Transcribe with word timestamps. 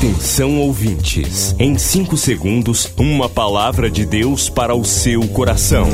Atenção 0.00 0.58
ouvintes, 0.58 1.54
em 1.58 1.76
5 1.76 2.16
segundos, 2.16 2.90
uma 2.96 3.28
palavra 3.28 3.90
de 3.90 4.06
Deus 4.06 4.48
para 4.48 4.74
o 4.74 4.82
seu 4.82 5.28
coração. 5.28 5.86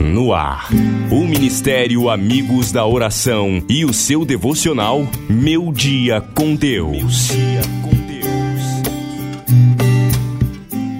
No 0.00 0.32
ar, 0.32 0.70
o 1.10 1.26
Ministério 1.26 2.08
Amigos 2.08 2.72
da 2.72 2.86
Oração 2.86 3.62
e 3.68 3.84
o 3.84 3.92
seu 3.92 4.24
devocional 4.24 5.06
Meu 5.28 5.70
Dia 5.70 6.22
com 6.34 6.54
Deus. 6.54 7.28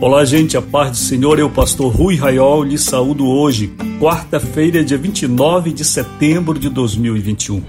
Olá, 0.01 0.25
gente, 0.25 0.57
a 0.57 0.63
paz 0.63 0.93
do 0.93 0.97
Senhor. 0.97 1.39
Eu, 1.39 1.51
pastor 1.51 1.95
Rui 1.95 2.17
Raiol, 2.17 2.65
lhe 2.65 2.79
saúdo 2.79 3.27
hoje, 3.29 3.71
quarta-feira, 4.01 4.83
dia 4.83 4.97
29 4.97 5.75
de 5.75 5.85
setembro 5.85 6.59
de 6.59 6.71
2021. 6.71 7.63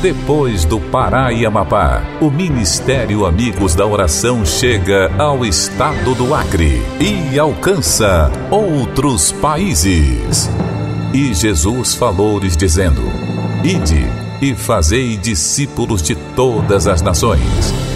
Depois 0.00 0.64
do 0.64 0.80
Pará 0.80 1.34
e 1.34 1.44
Amapá, 1.44 2.02
o 2.22 2.30
Ministério 2.30 3.26
Amigos 3.26 3.74
da 3.74 3.84
Oração 3.84 4.46
chega 4.46 5.12
ao 5.18 5.44
estado 5.44 6.14
do 6.14 6.34
Acre 6.34 6.80
e 6.98 7.38
alcança 7.38 8.32
outros 8.50 9.30
países. 9.32 10.48
E 11.12 11.34
Jesus 11.34 11.94
falou-lhes 11.94 12.56
dizendo: 12.56 13.02
Ide 13.62 14.06
e 14.40 14.54
fazei 14.54 15.18
discípulos 15.18 16.02
de 16.02 16.14
todas 16.34 16.86
as 16.86 17.02
nações 17.02 17.95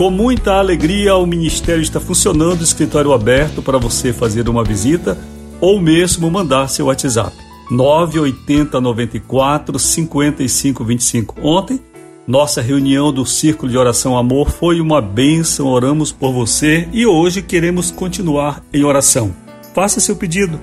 Com 0.00 0.10
muita 0.10 0.54
alegria, 0.54 1.14
o 1.16 1.26
Ministério 1.26 1.82
está 1.82 2.00
funcionando, 2.00 2.64
escritório 2.64 3.12
aberto 3.12 3.60
para 3.60 3.76
você 3.76 4.14
fazer 4.14 4.48
uma 4.48 4.64
visita 4.64 5.18
ou 5.60 5.78
mesmo 5.78 6.30
mandar 6.30 6.70
seu 6.70 6.86
WhatsApp. 6.86 7.36
980 7.70 8.80
94 8.80 9.78
55 9.78 10.84
25. 10.86 11.36
Ontem, 11.42 11.78
nossa 12.26 12.62
reunião 12.62 13.12
do 13.12 13.26
Círculo 13.26 13.70
de 13.70 13.76
Oração 13.76 14.16
Amor 14.16 14.48
foi 14.50 14.80
uma 14.80 15.02
bênção, 15.02 15.66
oramos 15.66 16.10
por 16.10 16.32
você 16.32 16.88
e 16.94 17.04
hoje 17.04 17.42
queremos 17.42 17.90
continuar 17.90 18.64
em 18.72 18.82
oração. 18.82 19.36
Faça 19.74 20.00
seu 20.00 20.16
pedido. 20.16 20.58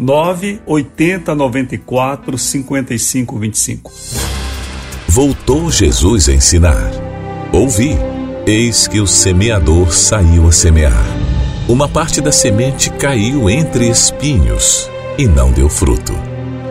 980 0.00 1.32
94 1.32 2.36
55 2.36 3.38
25. 3.38 3.92
Voltou 5.06 5.70
Jesus 5.70 6.28
a 6.28 6.32
ensinar. 6.32 6.90
Ouvi 7.52 7.96
Eis 8.46 8.88
que 8.88 9.00
o 9.00 9.06
semeador 9.06 9.92
saiu 9.92 10.48
a 10.48 10.52
semear. 10.52 11.04
Uma 11.68 11.86
parte 11.86 12.20
da 12.22 12.32
semente 12.32 12.90
caiu 12.90 13.50
entre 13.50 13.88
espinhos 13.88 14.90
e 15.18 15.26
não 15.26 15.52
deu 15.52 15.68
fruto, 15.68 16.14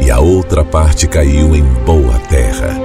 e 0.03 0.09
a 0.09 0.19
outra 0.19 0.65
parte 0.65 1.07
caiu 1.07 1.55
em 1.55 1.63
boa 1.85 2.17
terra 2.27 2.75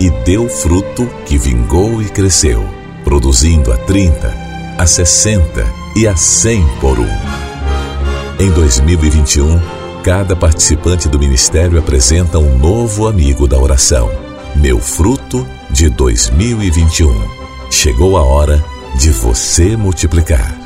e 0.00 0.08
deu 0.24 0.48
fruto 0.48 1.06
que 1.26 1.36
vingou 1.36 2.00
e 2.00 2.06
cresceu, 2.06 2.64
produzindo 3.04 3.72
a 3.72 3.76
30, 3.76 4.34
a 4.78 4.86
60 4.86 5.66
e 5.94 6.08
a 6.08 6.16
100 6.16 6.66
por 6.80 6.98
um. 6.98 7.08
Em 8.38 8.50
2021, 8.50 9.60
cada 10.02 10.34
participante 10.34 11.10
do 11.10 11.18
ministério 11.18 11.78
apresenta 11.78 12.38
um 12.38 12.56
novo 12.56 13.06
amigo 13.06 13.46
da 13.46 13.58
oração. 13.58 14.10
Meu 14.56 14.80
fruto 14.80 15.46
de 15.70 15.90
2021 15.90 17.39
Chegou 17.70 18.18
a 18.18 18.22
hora 18.22 18.62
de 18.98 19.10
você 19.10 19.76
multiplicar. 19.76 20.58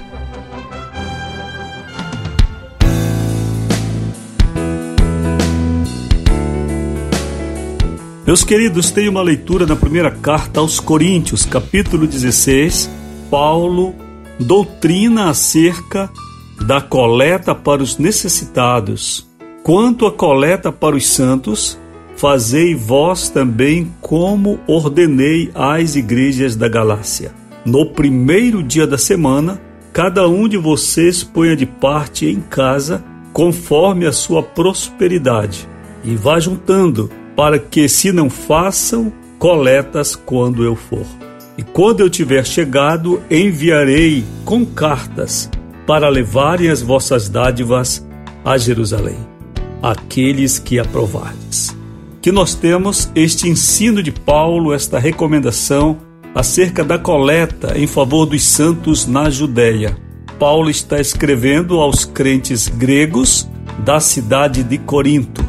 Meus 8.26 8.42
queridos, 8.42 8.91
tem 8.91 9.06
uma 9.06 9.20
leitura 9.20 9.66
na 9.66 9.76
primeira 9.76 10.10
carta 10.10 10.60
aos 10.60 10.81
Coríntios, 10.81 11.44
capítulo 11.44 12.06
16. 12.06 12.91
Paulo 13.31 13.94
doutrina 14.41 15.28
acerca 15.28 16.10
da 16.66 16.81
coleta 16.81 17.54
para 17.54 17.82
os 17.82 17.98
necessitados. 17.98 19.28
Quanto 19.62 20.06
à 20.06 20.10
coleta 20.10 20.72
para 20.72 20.97
os 20.97 21.06
santos, 21.06 21.78
Fazei 22.16 22.75
vós 22.75 23.28
também 23.28 23.92
como 24.00 24.60
ordenei 24.66 25.50
às 25.54 25.97
igrejas 25.97 26.54
da 26.54 26.69
Galácia. 26.69 27.32
No 27.64 27.86
primeiro 27.86 28.62
dia 28.62 28.86
da 28.86 28.97
semana, 28.97 29.60
cada 29.92 30.28
um 30.28 30.48
de 30.48 30.56
vocês 30.56 31.24
ponha 31.24 31.56
de 31.56 31.66
parte 31.66 32.26
em 32.26 32.41
casa, 32.41 33.04
conforme 33.32 34.06
a 34.06 34.12
sua 34.12 34.42
prosperidade, 34.42 35.69
e 36.04 36.14
vá 36.14 36.38
juntando, 36.38 37.10
para 37.34 37.58
que 37.58 37.88
se 37.88 38.12
não 38.12 38.30
façam 38.30 39.12
coletas 39.38 40.14
quando 40.14 40.62
eu 40.62 40.76
for. 40.76 41.06
E 41.58 41.62
quando 41.62 42.00
eu 42.00 42.08
tiver 42.08 42.47
chegado, 42.47 43.20
enviarei 43.28 44.24
com 44.44 44.64
cartas 44.64 45.50
para 45.84 46.08
levarem 46.08 46.70
as 46.70 46.80
vossas 46.80 47.28
dádivas 47.28 48.06
a 48.44 48.56
Jerusalém, 48.56 49.19
aqueles 49.82 50.58
que 50.60 50.78
aprovardes 50.78 51.84
que 52.24 52.32
nós 52.32 52.54
temos 52.54 53.10
este 53.14 53.50
ensino 53.50 54.02
de 54.02 54.10
Paulo, 54.10 54.72
esta 54.72 54.98
recomendação 54.98 55.98
acerca 56.34 56.82
da 56.82 56.98
coleta 56.98 57.78
em 57.78 57.86
favor 57.86 58.24
dos 58.24 58.42
santos 58.42 59.06
na 59.06 59.28
Judéia. 59.28 59.94
Paulo 60.38 60.70
está 60.70 60.98
escrevendo 60.98 61.82
aos 61.82 62.06
crentes 62.06 62.66
gregos 62.66 63.46
da 63.84 64.00
cidade 64.00 64.62
de 64.62 64.78
Corinto, 64.78 65.44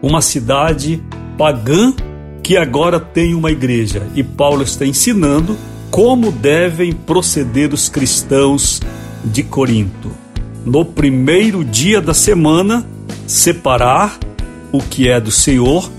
uma 0.00 0.22
cidade 0.22 1.02
pagã 1.36 1.92
que 2.40 2.56
agora 2.56 3.00
tem 3.00 3.34
uma 3.34 3.50
igreja, 3.50 4.06
e 4.14 4.22
Paulo 4.22 4.62
está 4.62 4.86
ensinando 4.86 5.58
como 5.90 6.30
devem 6.30 6.92
proceder 6.92 7.74
os 7.74 7.88
cristãos 7.88 8.80
de 9.24 9.42
Corinto. 9.42 10.12
No 10.64 10.84
primeiro 10.84 11.64
dia 11.64 12.00
da 12.00 12.14
semana, 12.14 12.86
separar 13.26 14.20
o 14.70 14.78
que 14.78 15.08
é 15.08 15.20
do 15.20 15.32
Senhor 15.32 15.90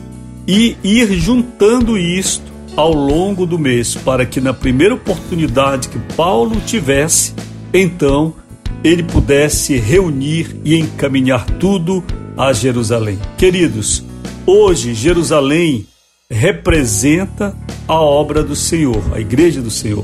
e 0.48 0.76
ir 0.84 1.12
juntando 1.14 1.98
isto 1.98 2.52
ao 2.76 2.94
longo 2.94 3.46
do 3.46 3.60
mês, 3.60 3.96
para 3.96 4.26
que 4.26 4.42
na 4.42 4.54
primeira 4.54 4.96
oportunidade 4.96 5.90
que 5.90 6.00
Paulo 6.16 6.60
tivesse, 6.66 7.34
então 7.74 8.34
ele 8.84 9.04
pudesse 9.04 9.78
reunir 9.78 10.56
e 10.66 10.76
encaminhar 10.76 11.46
tudo 11.60 12.04
a 12.36 12.52
Jerusalém. 12.52 13.20
Queridos, 13.38 14.04
hoje 14.46 14.94
Jerusalém 14.94 15.86
representa 16.30 17.56
a 17.88 18.00
obra 18.00 18.44
do 18.44 18.56
Senhor, 18.56 19.02
a 19.14 19.20
igreja 19.20 19.62
do 19.62 19.70
Senhor. 19.70 20.04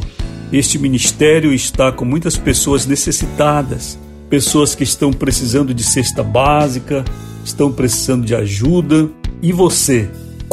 Este 0.52 0.78
ministério 0.80 1.54
está 1.54 1.92
com 1.92 2.06
muitas 2.06 2.38
pessoas 2.38 2.86
necessitadas, 2.86 4.00
pessoas 4.30 4.76
que 4.76 4.84
estão 4.84 5.12
precisando 5.12 5.74
de 5.74 5.84
cesta 5.84 6.24
básica, 6.24 7.04
estão 7.44 7.72
precisando 7.72 8.26
de 8.26 8.36
ajuda. 8.36 9.10
E 9.42 9.52
você, 9.52 10.10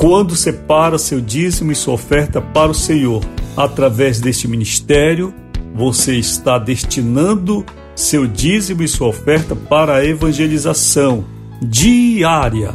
quando 0.08 0.36
separa 0.36 0.98
seu 0.98 1.20
dízimo 1.20 1.72
e 1.72 1.74
sua 1.74 1.94
oferta 1.94 2.40
para 2.40 2.70
o 2.70 2.74
Senhor 2.74 3.24
através 3.56 4.20
deste 4.20 4.46
ministério, 4.46 5.34
você 5.74 6.14
está 6.14 6.60
destinando 6.60 7.66
seu 7.96 8.24
dízimo 8.24 8.84
e 8.84 8.88
sua 8.88 9.08
oferta 9.08 9.56
para 9.56 9.96
a 9.96 10.06
evangelização 10.06 11.24
diária. 11.60 12.72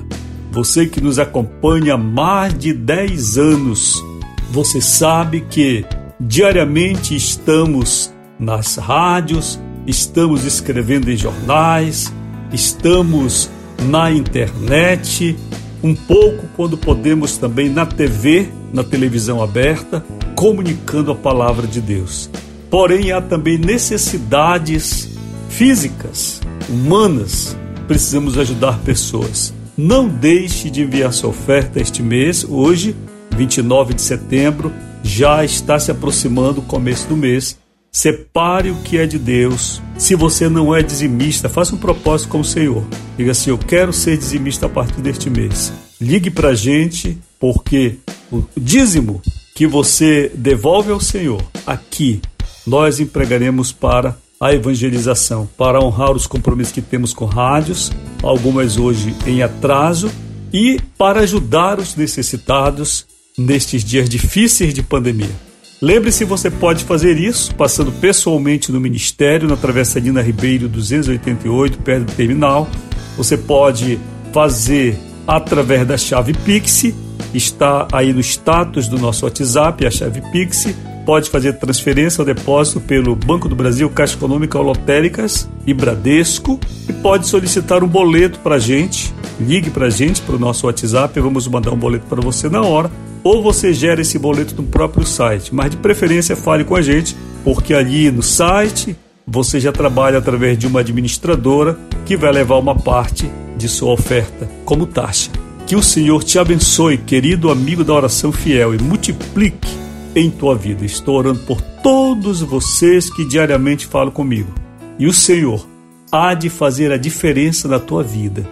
Você 0.51 0.85
que 0.85 0.99
nos 0.99 1.19
acompanha 1.19 1.93
há 1.93 1.97
mais 1.97 2.53
de 2.53 2.73
10 2.73 3.37
anos, 3.37 4.03
você 4.51 4.81
sabe 4.81 5.39
que 5.49 5.85
diariamente 6.19 7.15
estamos 7.15 8.13
nas 8.37 8.75
rádios, 8.75 9.57
estamos 9.87 10.43
escrevendo 10.43 11.09
em 11.09 11.15
jornais, 11.15 12.11
estamos 12.51 13.49
na 13.83 14.11
internet 14.11 15.37
um 15.83 15.95
pouco 15.95 16.47
quando 16.55 16.77
podemos 16.77 17.37
também 17.37 17.69
na 17.69 17.85
TV, 17.85 18.49
na 18.73 18.83
televisão 18.83 19.41
aberta, 19.41 20.03
comunicando 20.35 21.11
a 21.11 21.15
palavra 21.15 21.67
de 21.67 21.81
Deus. 21.81 22.29
Porém, 22.69 23.11
há 23.11 23.21
também 23.21 23.57
necessidades 23.57 25.09
físicas, 25.49 26.41
humanas. 26.69 27.57
Precisamos 27.87 28.37
ajudar 28.37 28.79
pessoas. 28.79 29.53
Não 29.77 30.07
deixe 30.07 30.69
de 30.69 30.81
enviar 30.81 31.11
sua 31.11 31.29
oferta 31.29 31.81
este 31.81 32.01
mês. 32.01 32.45
Hoje, 32.47 32.95
29 33.35 33.93
de 33.93 34.01
setembro, 34.01 34.71
já 35.03 35.43
está 35.43 35.79
se 35.79 35.91
aproximando 35.91 36.61
o 36.61 36.63
começo 36.63 37.07
do 37.07 37.17
mês. 37.17 37.60
Separe 37.93 38.71
o 38.71 38.75
que 38.77 38.97
é 38.97 39.05
de 39.05 39.19
Deus. 39.19 39.81
Se 39.97 40.15
você 40.15 40.47
não 40.47 40.73
é 40.73 40.81
dizimista, 40.81 41.49
faça 41.49 41.75
um 41.75 41.77
propósito 41.77 42.29
com 42.29 42.39
o 42.39 42.45
Senhor. 42.45 42.85
Diga 43.17 43.31
assim: 43.31 43.49
Eu 43.49 43.57
quero 43.57 43.91
ser 43.91 44.17
dizimista 44.17 44.65
a 44.65 44.69
partir 44.69 45.01
deste 45.01 45.29
mês. 45.29 45.73
Ligue 45.99 46.31
para 46.31 46.49
a 46.49 46.55
gente, 46.55 47.17
porque 47.37 47.97
o 48.31 48.43
dízimo 48.55 49.21
que 49.53 49.67
você 49.67 50.31
devolve 50.33 50.89
ao 50.89 51.01
Senhor 51.01 51.43
aqui, 51.67 52.21
nós 52.65 53.01
empregaremos 53.01 53.73
para 53.73 54.17
a 54.39 54.53
evangelização, 54.53 55.47
para 55.57 55.83
honrar 55.83 56.13
os 56.13 56.25
compromissos 56.25 56.73
que 56.73 56.81
temos 56.81 57.13
com 57.13 57.25
rádios, 57.25 57.91
algumas 58.23 58.77
hoje 58.77 59.13
em 59.27 59.43
atraso, 59.43 60.09
e 60.53 60.79
para 60.97 61.19
ajudar 61.19 61.77
os 61.77 61.97
necessitados 61.97 63.05
nestes 63.37 63.83
dias 63.83 64.09
difíceis 64.09 64.73
de 64.73 64.81
pandemia. 64.81 65.50
Lembre-se, 65.81 66.23
você 66.25 66.51
pode 66.51 66.83
fazer 66.83 67.17
isso 67.17 67.55
passando 67.55 67.91
pessoalmente 67.91 68.71
no 68.71 68.79
Ministério, 68.79 69.49
na 69.49 69.57
Travessa 69.57 69.99
Nina 69.99 70.21
Ribeiro 70.21 70.69
288, 70.69 71.79
perto 71.79 72.05
do 72.05 72.11
terminal. 72.11 72.69
Você 73.17 73.35
pode 73.35 73.99
fazer 74.31 74.95
através 75.25 75.87
da 75.87 75.97
chave 75.97 76.33
Pix, 76.33 76.93
está 77.33 77.87
aí 77.91 78.13
no 78.13 78.19
status 78.19 78.87
do 78.87 78.99
nosso 78.99 79.25
WhatsApp, 79.25 79.83
a 79.87 79.89
chave 79.89 80.21
Pix. 80.31 80.67
Pode 81.03 81.31
fazer 81.31 81.53
transferência 81.53 82.21
ou 82.21 82.25
depósito 82.27 82.79
pelo 82.79 83.15
Banco 83.15 83.49
do 83.49 83.55
Brasil, 83.55 83.89
Caixa 83.89 84.15
Econômica 84.15 84.59
Lotéricas 84.59 85.49
e 85.65 85.73
Bradesco. 85.73 86.59
E 86.87 86.93
pode 86.93 87.27
solicitar 87.27 87.83
um 87.83 87.87
boleto 87.87 88.37
para 88.41 88.57
a 88.57 88.59
gente. 88.59 89.11
Ligue 89.39 89.71
para 89.71 89.87
a 89.87 89.89
gente, 89.89 90.21
para 90.21 90.35
o 90.35 90.39
nosso 90.39 90.67
WhatsApp, 90.67 91.19
vamos 91.19 91.47
mandar 91.47 91.71
um 91.71 91.77
boleto 91.77 92.05
para 92.05 92.21
você 92.21 92.47
na 92.47 92.61
hora 92.61 92.91
ou 93.23 93.41
você 93.41 93.73
gera 93.73 94.01
esse 94.01 94.17
boleto 94.17 94.55
no 94.55 94.67
próprio 94.67 95.05
site, 95.05 95.53
mas 95.53 95.71
de 95.71 95.77
preferência 95.77 96.35
fale 96.35 96.63
com 96.63 96.75
a 96.75 96.81
gente, 96.81 97.15
porque 97.43 97.73
ali 97.73 98.09
no 98.11 98.23
site 98.23 98.95
você 99.25 99.59
já 99.59 99.71
trabalha 99.71 100.17
através 100.17 100.57
de 100.57 100.67
uma 100.67 100.79
administradora 100.79 101.77
que 102.05 102.17
vai 102.17 102.31
levar 102.31 102.57
uma 102.57 102.75
parte 102.75 103.31
de 103.55 103.67
sua 103.67 103.93
oferta 103.93 104.49
como 104.65 104.87
taxa. 104.87 105.31
Que 105.67 105.75
o 105.75 105.83
Senhor 105.83 106.23
te 106.23 106.37
abençoe, 106.37 106.97
querido 106.97 107.49
amigo 107.49 107.83
da 107.83 107.93
oração 107.93 108.31
fiel, 108.31 108.75
e 108.75 108.81
multiplique 108.81 109.69
em 110.15 110.29
tua 110.29 110.55
vida. 110.55 110.83
Estou 110.83 111.17
orando 111.17 111.39
por 111.41 111.61
todos 111.61 112.41
vocês 112.41 113.09
que 113.09 113.23
diariamente 113.23 113.85
falam 113.85 114.11
comigo. 114.11 114.51
E 114.99 115.07
o 115.07 115.13
Senhor 115.13 115.65
há 116.11 116.33
de 116.33 116.49
fazer 116.49 116.91
a 116.91 116.97
diferença 116.97 117.67
na 117.67 117.79
tua 117.79 118.03
vida. 118.03 118.45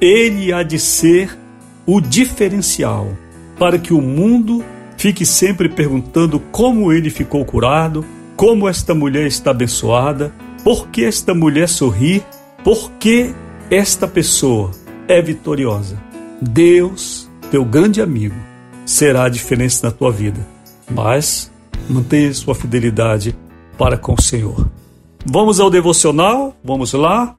Ele 0.00 0.52
há 0.52 0.62
de 0.62 0.78
ser 0.78 1.36
o 1.86 2.00
diferencial 2.00 3.08
para 3.58 3.78
que 3.78 3.92
o 3.92 4.00
mundo 4.00 4.64
fique 4.96 5.26
sempre 5.26 5.68
perguntando 5.68 6.38
como 6.38 6.92
ele 6.92 7.10
ficou 7.10 7.44
curado, 7.44 8.04
como 8.36 8.68
esta 8.68 8.94
mulher 8.94 9.26
está 9.26 9.50
abençoada, 9.50 10.32
por 10.62 10.88
que 10.88 11.04
esta 11.04 11.34
mulher 11.34 11.68
sorri, 11.68 12.24
por 12.62 12.90
que 12.92 13.34
esta 13.70 14.08
pessoa 14.08 14.70
é 15.06 15.20
vitoriosa. 15.20 16.00
Deus, 16.40 17.28
teu 17.50 17.64
grande 17.64 18.00
amigo, 18.00 18.34
será 18.84 19.24
a 19.24 19.28
diferença 19.28 19.86
na 19.86 19.92
tua 19.92 20.10
vida, 20.10 20.46
mas 20.90 21.50
mantenha 21.88 22.32
sua 22.32 22.54
fidelidade 22.54 23.36
para 23.78 23.96
com 23.96 24.14
o 24.14 24.22
Senhor. 24.22 24.68
Vamos 25.26 25.60
ao 25.60 25.70
devocional? 25.70 26.54
Vamos 26.62 26.92
lá? 26.92 27.36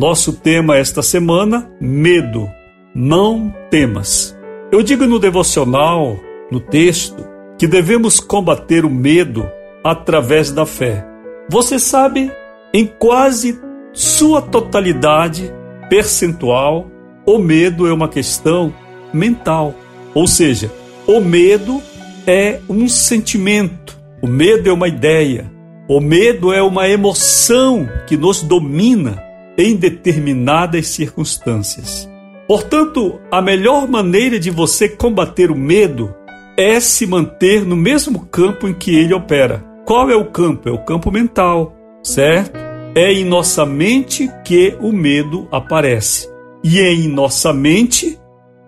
Nosso 0.00 0.32
tema 0.32 0.78
esta 0.78 1.02
semana: 1.02 1.70
medo. 1.78 2.50
Não 2.94 3.54
temas. 3.70 4.34
Eu 4.72 4.82
digo 4.82 5.06
no 5.06 5.18
devocional, 5.18 6.18
no 6.50 6.58
texto, 6.58 7.22
que 7.58 7.66
devemos 7.66 8.18
combater 8.18 8.86
o 8.86 8.90
medo 8.90 9.46
através 9.84 10.50
da 10.50 10.64
fé. 10.64 11.06
Você 11.50 11.78
sabe, 11.78 12.32
em 12.72 12.86
quase 12.86 13.60
sua 13.92 14.40
totalidade 14.40 15.52
percentual, 15.90 16.90
o 17.26 17.38
medo 17.38 17.86
é 17.86 17.92
uma 17.92 18.08
questão 18.08 18.72
mental. 19.12 19.74
Ou 20.14 20.26
seja, 20.26 20.72
o 21.06 21.20
medo 21.20 21.78
é 22.26 22.58
um 22.70 22.88
sentimento, 22.88 23.98
o 24.22 24.26
medo 24.26 24.66
é 24.66 24.72
uma 24.72 24.88
ideia, 24.88 25.52
o 25.86 26.00
medo 26.00 26.54
é 26.54 26.62
uma 26.62 26.88
emoção 26.88 27.86
que 28.06 28.16
nos 28.16 28.42
domina 28.42 29.28
em 29.62 29.76
determinadas 29.76 30.88
circunstâncias. 30.88 32.08
Portanto, 32.48 33.20
a 33.30 33.40
melhor 33.40 33.86
maneira 33.86 34.38
de 34.38 34.50
você 34.50 34.88
combater 34.88 35.50
o 35.50 35.56
medo 35.56 36.14
é 36.56 36.80
se 36.80 37.06
manter 37.06 37.64
no 37.64 37.76
mesmo 37.76 38.26
campo 38.26 38.66
em 38.66 38.74
que 38.74 38.94
ele 38.94 39.14
opera. 39.14 39.64
Qual 39.86 40.10
é 40.10 40.16
o 40.16 40.30
campo? 40.30 40.68
É 40.68 40.72
o 40.72 40.84
campo 40.84 41.10
mental, 41.10 41.74
certo? 42.02 42.58
É 42.94 43.12
em 43.12 43.24
nossa 43.24 43.64
mente 43.64 44.28
que 44.44 44.76
o 44.80 44.92
medo 44.92 45.46
aparece. 45.52 46.28
E 46.62 46.80
é 46.80 46.92
em 46.92 47.08
nossa 47.08 47.52
mente 47.52 48.18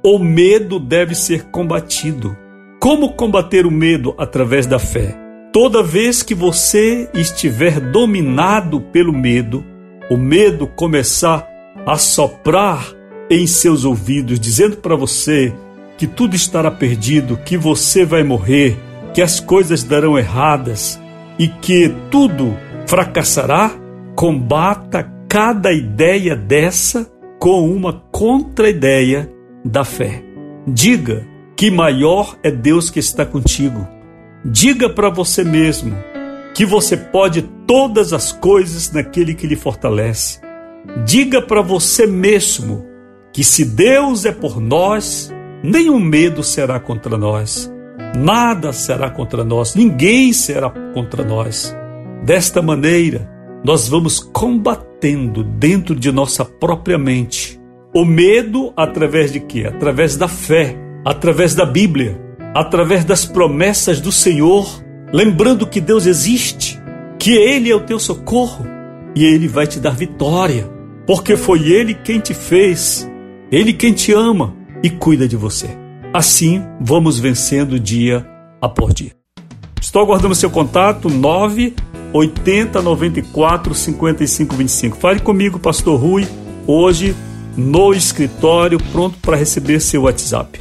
o 0.04 0.18
medo 0.18 0.78
deve 0.78 1.14
ser 1.14 1.44
combatido. 1.44 2.36
Como 2.80 3.14
combater 3.14 3.66
o 3.66 3.70
medo 3.70 4.14
através 4.18 4.66
da 4.66 4.78
fé? 4.78 5.16
Toda 5.52 5.82
vez 5.82 6.22
que 6.22 6.34
você 6.34 7.08
estiver 7.14 7.78
dominado 7.78 8.80
pelo 8.80 9.12
medo, 9.12 9.64
o 10.12 10.16
medo 10.16 10.66
começar 10.66 11.48
a 11.86 11.96
soprar 11.96 12.86
em 13.30 13.46
seus 13.46 13.86
ouvidos, 13.86 14.38
dizendo 14.38 14.76
para 14.76 14.94
você 14.94 15.54
que 15.96 16.06
tudo 16.06 16.36
estará 16.36 16.70
perdido, 16.70 17.38
que 17.38 17.56
você 17.56 18.04
vai 18.04 18.22
morrer, 18.22 18.76
que 19.14 19.22
as 19.22 19.40
coisas 19.40 19.82
darão 19.82 20.18
erradas 20.18 21.00
e 21.38 21.48
que 21.48 21.90
tudo 22.10 22.54
fracassará, 22.86 23.70
combata 24.14 25.10
cada 25.26 25.72
ideia 25.72 26.36
dessa 26.36 27.10
com 27.38 27.70
uma 27.70 28.02
contra-ideia 28.12 29.32
da 29.64 29.82
fé. 29.82 30.22
Diga 30.66 31.26
que 31.56 31.70
maior 31.70 32.36
é 32.42 32.50
Deus 32.50 32.90
que 32.90 32.98
está 32.98 33.24
contigo. 33.24 33.88
Diga 34.44 34.90
para 34.90 35.08
você 35.08 35.42
mesmo 35.42 35.96
que 36.54 36.66
você 36.66 36.96
pode 36.96 37.42
todas 37.66 38.12
as 38.12 38.32
coisas 38.32 38.90
naquele 38.92 39.34
que 39.34 39.46
lhe 39.46 39.56
fortalece. 39.56 40.40
Diga 41.04 41.40
para 41.40 41.62
você 41.62 42.06
mesmo 42.06 42.84
que 43.32 43.42
se 43.42 43.64
Deus 43.64 44.24
é 44.24 44.32
por 44.32 44.60
nós, 44.60 45.32
nenhum 45.62 45.98
medo 45.98 46.42
será 46.42 46.78
contra 46.78 47.16
nós. 47.16 47.72
Nada 48.16 48.72
será 48.72 49.10
contra 49.10 49.42
nós, 49.42 49.74
ninguém 49.74 50.32
será 50.32 50.70
contra 50.92 51.24
nós. 51.24 51.74
Desta 52.24 52.60
maneira, 52.60 53.30
nós 53.64 53.88
vamos 53.88 54.18
combatendo 54.20 55.42
dentro 55.42 55.94
de 55.94 56.12
nossa 56.12 56.44
própria 56.44 56.98
mente 56.98 57.60
o 57.94 58.04
medo 58.04 58.72
através 58.76 59.32
de 59.32 59.40
quê? 59.40 59.64
Através 59.66 60.16
da 60.16 60.28
fé, 60.28 60.76
através 61.04 61.54
da 61.54 61.64
Bíblia, 61.64 62.20
através 62.54 63.04
das 63.04 63.24
promessas 63.24 64.00
do 64.00 64.10
Senhor 64.10 64.81
lembrando 65.12 65.66
que 65.66 65.80
Deus 65.80 66.06
existe, 66.06 66.80
que 67.18 67.32
Ele 67.32 67.70
é 67.70 67.74
o 67.74 67.80
teu 67.80 67.98
socorro 67.98 68.66
e 69.14 69.24
Ele 69.24 69.46
vai 69.46 69.66
te 69.66 69.78
dar 69.78 69.94
vitória, 69.94 70.70
porque 71.06 71.36
foi 71.36 71.70
Ele 71.70 71.94
quem 71.94 72.18
te 72.18 72.32
fez, 72.32 73.08
Ele 73.50 73.72
quem 73.72 73.92
te 73.92 74.12
ama 74.12 74.56
e 74.82 74.90
cuida 74.90 75.28
de 75.28 75.36
você. 75.36 75.68
Assim, 76.12 76.62
vamos 76.80 77.18
vencendo 77.18 77.78
dia 77.78 78.26
após 78.60 78.94
dia. 78.94 79.12
Estou 79.80 80.02
aguardando 80.02 80.34
seu 80.34 80.50
contato 80.50 81.08
9 81.08 81.74
80 82.12 82.82
94 82.82 83.74
55 83.74 84.56
25. 84.56 84.96
Fale 84.96 85.20
comigo, 85.20 85.58
Pastor 85.58 85.98
Rui, 85.98 86.26
hoje 86.66 87.14
no 87.56 87.92
escritório, 87.92 88.78
pronto 88.92 89.18
para 89.18 89.36
receber 89.36 89.80
seu 89.80 90.02
WhatsApp. 90.02 90.60